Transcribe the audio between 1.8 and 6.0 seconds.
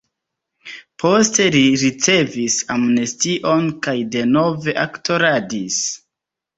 ricevis amnestion kaj denove aktoradis.